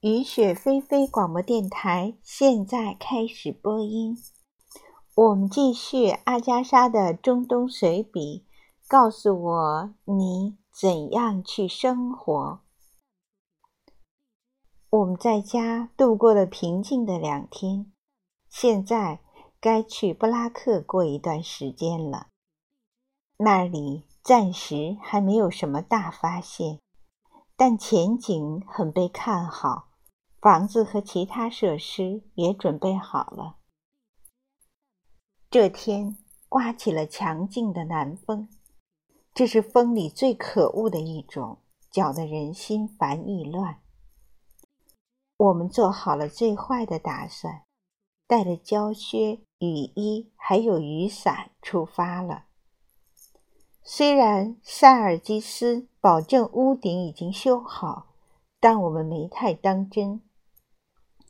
[0.00, 4.16] 雨雪霏霏广播电台现在开始播音。
[5.16, 8.46] 我们继续阿加莎的中东随笔。
[8.86, 12.60] 告诉我你怎样去生活。
[14.88, 17.92] 我们在家度过了平静的两天，
[18.48, 19.18] 现在
[19.60, 22.28] 该去布拉克过一段时间了。
[23.38, 26.78] 那里暂时还没有什么大发现，
[27.56, 29.87] 但前景很被看好。
[30.40, 33.56] 房子和其他设施也准备好了。
[35.50, 36.16] 这天
[36.48, 38.48] 刮起了强劲的南风，
[39.34, 41.58] 这是风里最可恶的一种，
[41.90, 43.80] 搅得人心烦意乱。
[45.38, 47.62] 我们做好了最坏的打算，
[48.26, 52.44] 带着胶靴、雨衣还有雨伞出发了。
[53.82, 58.08] 虽然塞尔基斯保证屋顶已经修好，
[58.60, 60.20] 但我们没太当真。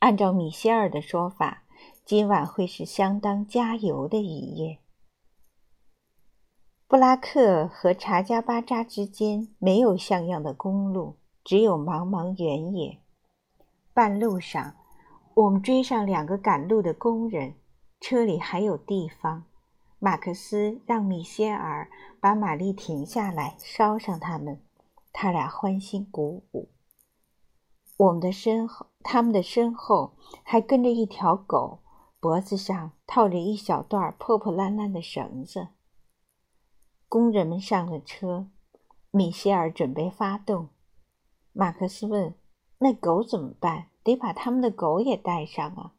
[0.00, 1.62] 按照米歇尔的说法，
[2.04, 4.78] 今晚会是相当加油的一夜。
[6.88, 12.98] 布拉克和查加巴扎之间没有像样的公路，只有茫茫原野。
[13.92, 14.74] 半路上，
[15.34, 17.54] 我们追上两个赶路的工人，
[18.00, 19.44] 车里还有地方。
[19.98, 24.62] 马克思让米歇尔把玛丽停下来，捎上他们。
[25.12, 26.70] 他俩欢欣鼓舞。
[28.00, 31.80] 我们的身后，他们的身后还跟着一条狗，
[32.18, 35.68] 脖子上套着一小段破破烂烂的绳子。
[37.10, 38.48] 工人们上了车，
[39.10, 40.70] 米歇尔准备发动。
[41.52, 42.34] 马克思问
[42.80, 43.88] ：“那狗怎么办？
[44.02, 45.92] 得把他们的狗也带上啊！”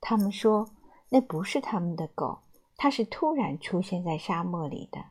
[0.00, 0.70] 他们说
[1.10, 2.38] ：“那不是他们的狗，
[2.74, 5.08] 它是突然出现在沙漠里的。”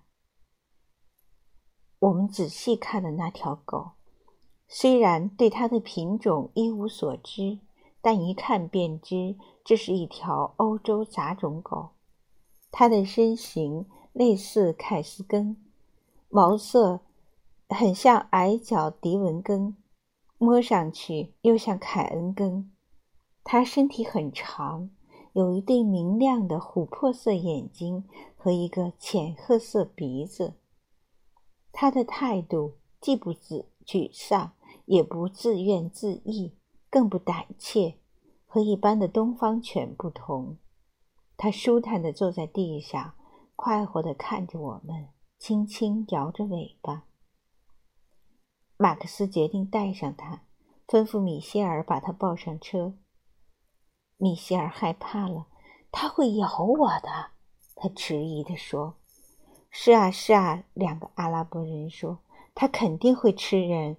[1.99, 3.91] 我们仔细看了那条狗。
[4.75, 7.59] 虽然对它的品种一无所知，
[8.01, 11.89] 但一看便知这是一条欧洲杂种狗。
[12.71, 15.57] 它的身形类似凯斯根，
[16.27, 17.01] 毛色
[17.69, 19.77] 很像矮脚迪文根，
[20.39, 22.71] 摸上去又像凯恩根。
[23.43, 24.89] 它身体很长，
[25.33, 30.55] 有一对明亮的琥珀色眼睛和一个浅褐色鼻子。
[31.71, 34.53] 它的态度既不沮沮丧。
[34.85, 36.53] 也不自怨自艾，
[36.89, 37.99] 更不胆怯，
[38.45, 40.57] 和一般的东方犬不同。
[41.37, 43.15] 它舒坦地坐在地上，
[43.55, 47.05] 快活地看着我们，轻轻摇着尾巴。
[48.77, 50.43] 马克思决定带上它，
[50.87, 52.93] 吩咐米歇尔把它抱上车。
[54.17, 55.47] 米歇尔害怕了，
[55.91, 57.31] 它会咬我的。
[57.75, 58.95] 他迟疑地说
[59.69, 62.19] ：“是啊，是啊。”两个阿拉伯人说
[62.53, 63.97] ：“它肯定会吃人。”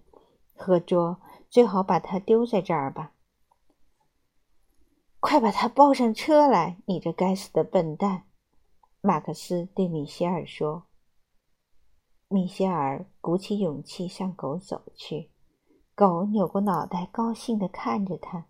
[0.54, 1.20] 合作，
[1.50, 3.12] 最好把它丢在这儿吧。
[5.20, 8.25] 快把它抱上车来，你这该死的笨蛋！
[9.00, 10.84] 马克思对米歇尔说。
[12.28, 15.31] 米歇尔鼓起勇气向狗走去，
[15.94, 18.47] 狗扭过脑袋，高兴地看着他。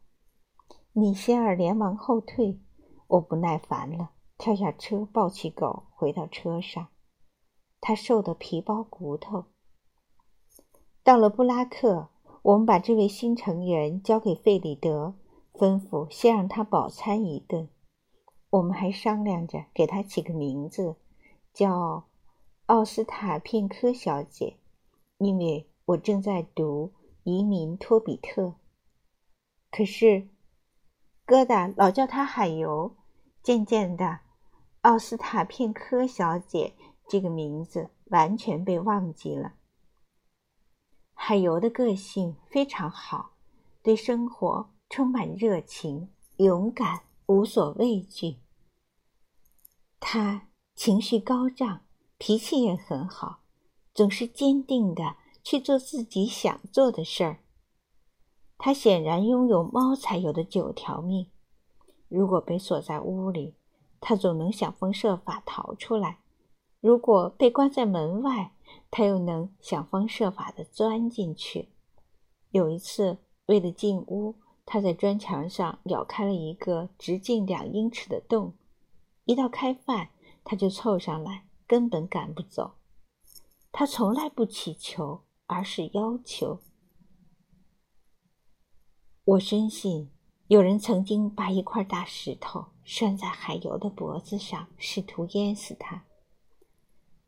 [0.93, 2.61] 米歇尔连忙后退。
[3.07, 6.89] 我不耐烦了，跳下车，抱起狗，回到车上。
[7.81, 9.45] 他瘦得皮包骨头。
[11.05, 12.09] 到了布拉克，
[12.41, 15.15] 我们把这位新成员交给费里德，
[15.53, 17.69] 吩咐先让他饱餐一顿。
[18.49, 20.97] 我们还商量着给他起个名字，
[21.53, 22.05] 叫
[22.67, 24.57] 奥斯塔片科小姐，
[25.19, 26.95] 因为我正在读
[27.25, 28.43] 《移民托比特》。
[29.71, 30.29] 可是，
[31.27, 32.97] 疙瘩老叫他海油，
[33.43, 34.21] 渐渐的，
[34.81, 36.73] 奥斯塔片科小姐
[37.07, 39.53] 这个名字完全被忘记了。
[41.27, 43.31] 海游的个性非常好，
[43.83, 48.41] 对生活充满热情，勇敢，无所畏惧。
[49.99, 51.81] 他情绪高涨，
[52.19, 53.41] 脾气也很好，
[53.95, 57.39] 总是坚定的去做自己想做的事儿。
[58.59, 61.31] 他显然拥有猫才有的九条命。
[62.11, 63.55] 如果被锁在屋里，
[63.99, 66.19] 他总能想方设法逃出来；
[66.83, 68.53] 如果被关在门外，
[68.91, 71.71] 他又能想方设法地钻进去。
[72.51, 78.55] 有一次，为了进屋，他在砖墙上咬开了一个直径两英尺的洞。
[79.25, 80.11] 一到开饭，
[80.45, 82.75] 他就凑上来，根本赶不走。
[83.73, 86.61] 他从来不乞求，而是要求。
[89.25, 90.11] 我深信，
[90.47, 96.05] 有人曾经把一块大石头拴在海游的脖子上，试图淹死他，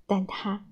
[0.06, 0.66] 但他。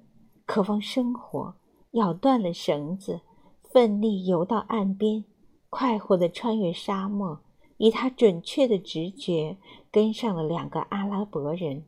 [0.46, 1.54] 渴望生活，
[1.92, 3.20] 咬断了绳子，
[3.62, 5.24] 奋力游到岸边，
[5.70, 7.40] 快活地穿越沙漠，
[7.78, 9.56] 以他准确的直觉
[9.90, 11.84] 跟上了两个阿拉伯人。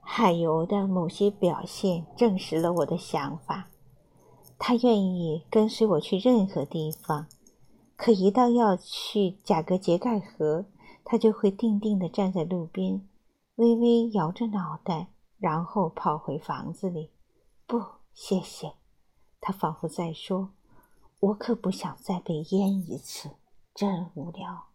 [0.00, 3.68] 海游的某些表现证实了我的想法。
[4.58, 7.26] 他愿意跟随我去任何地方，
[7.96, 10.66] 可一到要去贾格杰盖河，
[11.02, 13.00] 他就会定定地站在路边，
[13.56, 15.08] 微微摇着脑袋，
[15.40, 17.10] 然后跑回房子里。
[17.66, 18.74] 不，谢谢。
[19.40, 20.52] 他仿佛在说
[21.18, 23.30] ：“我可不想再被淹一次，
[23.74, 24.68] 真无聊。”